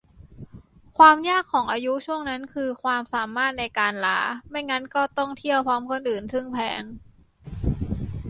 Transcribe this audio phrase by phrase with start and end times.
[0.97, 6.83] ความยากของอายุช่วงนั้นคือความสามารถในการลา ไม่งั้นก็ต้องเที่ยวพร้อมคนอื่น ซึ่งแพง